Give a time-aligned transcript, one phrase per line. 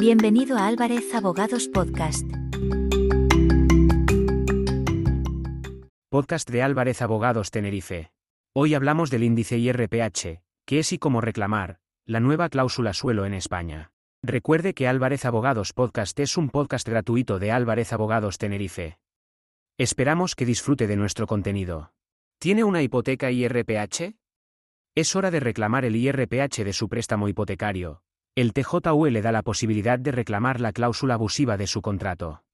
[0.00, 2.24] Bienvenido a Álvarez Abogados Podcast.
[6.08, 8.12] Podcast de Álvarez Abogados Tenerife.
[8.54, 13.34] Hoy hablamos del índice IRPH, que es y cómo reclamar, la nueva cláusula suelo en
[13.34, 13.90] España.
[14.22, 19.00] Recuerde que Álvarez Abogados Podcast es un podcast gratuito de Álvarez Abogados Tenerife.
[19.78, 21.92] Esperamos que disfrute de nuestro contenido.
[22.38, 24.14] ¿Tiene una hipoteca IRPH?
[24.94, 28.04] Es hora de reclamar el IRPH de su préstamo hipotecario.
[28.40, 32.44] El TJUE le da la posibilidad de reclamar la cláusula abusiva de su contrato.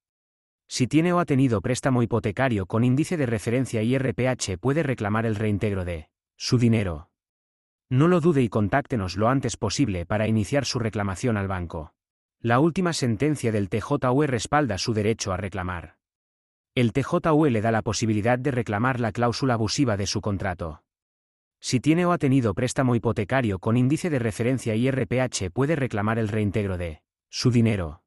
[0.66, 5.36] Si tiene o ha tenido préstamo hipotecario con índice de referencia IRPH puede reclamar el
[5.36, 6.08] reintegro de
[6.38, 7.10] su dinero.
[7.90, 11.92] No lo dude y contáctenos lo antes posible para iniciar su reclamación al banco.
[12.40, 15.98] La última sentencia del TJUE respalda su derecho a reclamar.
[16.74, 20.82] El TJUE le da la posibilidad de reclamar la cláusula abusiva de su contrato.
[21.66, 26.28] Si tiene o ha tenido préstamo hipotecario con índice de referencia IRPH puede reclamar el
[26.28, 28.02] reintegro de su dinero.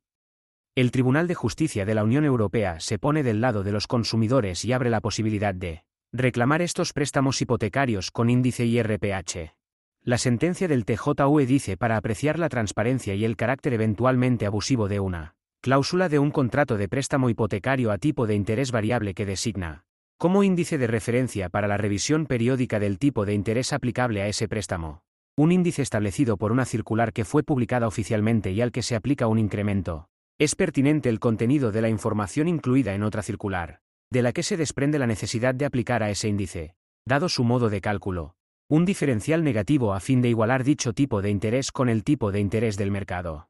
[0.75, 4.64] El Tribunal de Justicia de la Unión Europea se pone del lado de los consumidores
[4.64, 9.55] y abre la posibilidad de reclamar estos préstamos hipotecarios con índice IRPH.
[10.03, 14.99] La sentencia del TJUE dice para apreciar la transparencia y el carácter eventualmente abusivo de
[14.99, 19.86] una cláusula de un contrato de préstamo hipotecario a tipo de interés variable que designa
[20.17, 24.47] como índice de referencia para la revisión periódica del tipo de interés aplicable a ese
[24.47, 25.03] préstamo.
[25.37, 29.27] Un índice establecido por una circular que fue publicada oficialmente y al que se aplica
[29.27, 30.07] un incremento.
[30.39, 33.79] Es pertinente el contenido de la información incluida en otra circular,
[34.11, 36.73] de la que se desprende la necesidad de aplicar a ese índice,
[37.05, 38.33] dado su modo de cálculo,
[38.69, 42.39] un diferencial negativo a fin de igualar dicho tipo de interés con el tipo de
[42.39, 43.49] interés del mercado.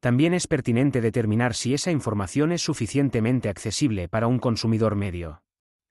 [0.00, 5.43] También es pertinente determinar si esa información es suficientemente accesible para un consumidor medio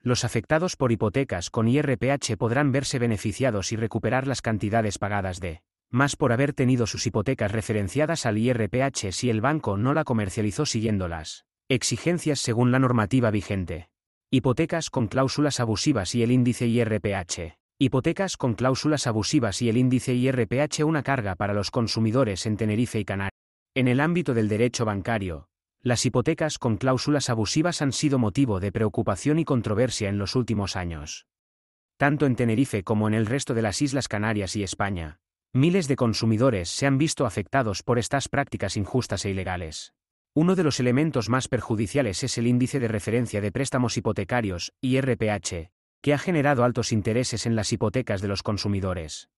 [0.04, 5.62] los afectados por hipotecas con IRPH podrán verse beneficiados y recuperar las cantidades pagadas de
[5.92, 10.66] más por haber tenido sus hipotecas referenciadas al IRPH si el banco no la comercializó
[10.66, 13.88] siguiendo las exigencias según la normativa vigente.
[14.30, 17.56] Hipotecas con cláusulas abusivas y el índice IRPH.
[17.80, 23.00] Hipotecas con cláusulas abusivas y el índice IRPH una carga para los consumidores en Tenerife
[23.00, 23.32] y Canarias.
[23.76, 25.48] En el ámbito del derecho bancario,
[25.84, 30.78] las hipotecas con cláusulas abusivas han sido motivo de preocupación y controversia en los últimos
[30.78, 31.28] años.
[31.98, 35.20] Tanto en Tenerife como en el resto de las Islas Canarias y España,
[35.52, 39.94] miles de consumidores se han visto afectados por estas prácticas injustas e ilegales.
[40.34, 45.70] Uno de los elementos más perjudiciales es el índice de referencia de préstamos hipotecarios, IRPH,
[46.02, 49.30] que ha generado altos intereses en las hipotecas de los consumidores.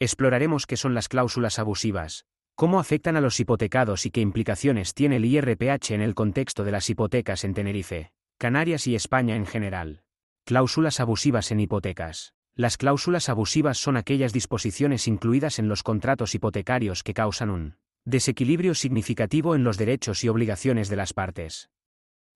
[0.00, 2.26] Exploraremos qué son las cláusulas abusivas,
[2.58, 6.72] ¿Cómo afectan a los hipotecados y qué implicaciones tiene el IRPH en el contexto de
[6.72, 10.02] las hipotecas en Tenerife, Canarias y España en general?
[10.44, 12.34] Cláusulas abusivas en hipotecas.
[12.56, 18.74] Las cláusulas abusivas son aquellas disposiciones incluidas en los contratos hipotecarios que causan un desequilibrio
[18.74, 21.70] significativo en los derechos y obligaciones de las partes.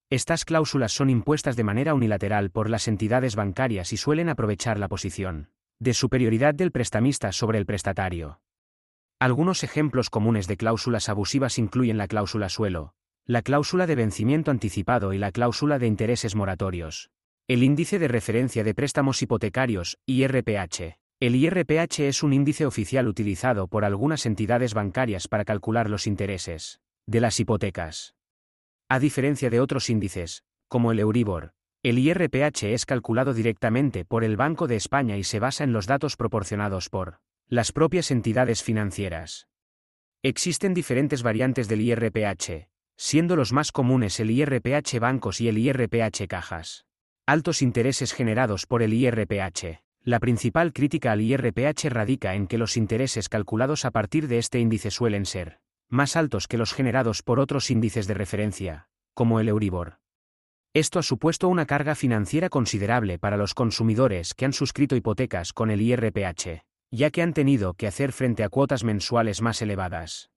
[0.09, 4.87] Estas cláusulas son impuestas de manera unilateral por las entidades bancarias y suelen aprovechar la
[4.87, 5.51] posición
[5.81, 8.39] de superioridad del prestamista sobre el prestatario.
[9.23, 15.13] Algunos ejemplos comunes de cláusulas abusivas incluyen la cláusula suelo, la cláusula de vencimiento anticipado
[15.13, 17.09] y la cláusula de intereses moratorios.
[17.47, 20.99] El índice de referencia de préstamos hipotecarios, IRPH.
[21.21, 26.81] El IRPH es un índice oficial utilizado por algunas entidades bancarias para calcular los intereses
[27.07, 28.17] de las hipotecas.
[28.89, 31.53] A diferencia de otros índices, como el Euribor,
[31.85, 35.87] el IRPH es calculado directamente por el Banco de España y se basa en los
[35.87, 37.21] datos proporcionados por
[37.53, 39.47] las propias entidades financieras.
[40.23, 46.29] Existen diferentes variantes del IRPH, siendo los más comunes el IRPH bancos y el IRPH
[46.29, 46.87] cajas.
[47.27, 49.83] Altos intereses generados por el IRPH.
[50.03, 54.59] La principal crítica al IRPH radica en que los intereses calculados a partir de este
[54.59, 59.51] índice suelen ser más altos que los generados por otros índices de referencia, como el
[59.51, 59.99] Euribor.
[60.73, 65.71] Esto ha supuesto una carga financiera considerable para los consumidores que han suscrito hipotecas con
[65.71, 70.31] el IRPH ya que han tenido que hacer frente a cuotas mensuales más elevadas.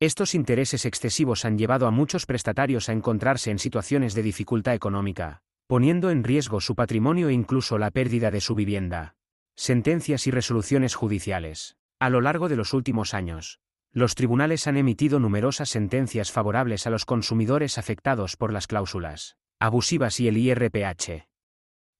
[0.00, 5.40] Estos intereses excesivos han llevado a muchos prestatarios a encontrarse en situaciones de dificultad económica,
[5.66, 9.14] poniendo en riesgo su patrimonio e incluso la pérdida de su vivienda.
[9.54, 11.76] Sentencias y resoluciones judiciales.
[11.98, 13.60] A lo largo de los últimos años,
[13.92, 20.20] los tribunales han emitido numerosas sentencias favorables a los consumidores afectados por las cláusulas abusivas
[20.20, 21.26] y el IRPH.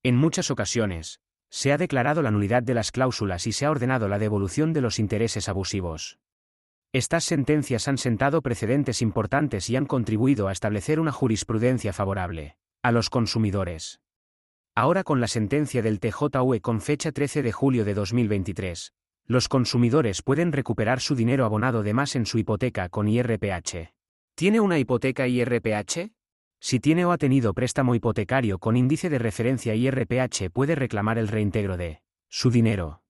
[0.02, 1.20] En muchas ocasiones,
[1.50, 4.80] se ha declarado la nulidad de las cláusulas y se ha ordenado la devolución de
[4.80, 6.18] los intereses abusivos.
[6.92, 12.92] Estas sentencias han sentado precedentes importantes y han contribuido a establecer una jurisprudencia favorable a
[12.92, 14.00] los consumidores.
[14.74, 18.92] Ahora con la sentencia del TJUE con fecha 13 de julio de 2023,
[19.26, 23.92] Los consumidores pueden recuperar su dinero abonado de más en su hipoteca con IRPH.
[24.36, 26.15] ¿Tiene una hipoteca IRPH?
[26.66, 31.28] Si tiene o ha tenido préstamo hipotecario con índice de referencia IRPH puede reclamar el
[31.28, 33.04] reintegro de su dinero.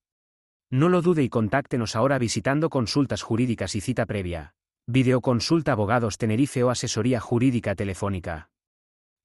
[0.71, 4.53] No lo dude y contáctenos ahora visitando consultas jurídicas y cita previa.
[4.87, 8.51] Videoconsulta Abogados Tenerife o asesoría jurídica telefónica.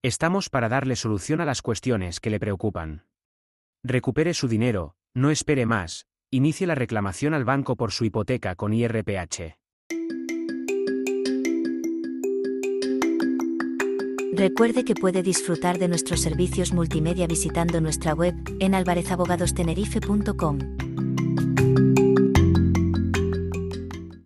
[0.01, 3.03] Estamos para darle solución a las cuestiones que le preocupan.
[3.83, 8.73] Recupere su dinero, no espere más, inicie la reclamación al banco por su hipoteca con
[8.73, 9.60] IRPH.
[14.33, 20.90] Recuerde que puede disfrutar de nuestros servicios multimedia visitando nuestra web en alvarezabogadostenerife.com.